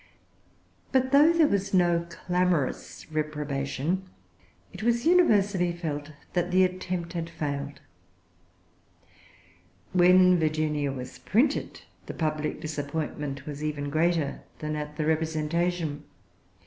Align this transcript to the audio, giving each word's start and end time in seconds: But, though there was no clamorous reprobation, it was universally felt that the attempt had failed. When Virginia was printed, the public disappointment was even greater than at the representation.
But, 0.91 1.11
though 1.11 1.31
there 1.31 1.47
was 1.47 1.75
no 1.75 2.07
clamorous 2.09 3.05
reprobation, 3.11 4.09
it 4.73 4.81
was 4.81 5.05
universally 5.05 5.73
felt 5.73 6.13
that 6.33 6.49
the 6.49 6.63
attempt 6.63 7.13
had 7.13 7.29
failed. 7.29 7.81
When 9.93 10.39
Virginia 10.39 10.91
was 10.91 11.19
printed, 11.19 11.81
the 12.07 12.15
public 12.15 12.59
disappointment 12.59 13.45
was 13.45 13.63
even 13.63 13.91
greater 13.91 14.41
than 14.57 14.75
at 14.75 14.97
the 14.97 15.05
representation. 15.05 16.03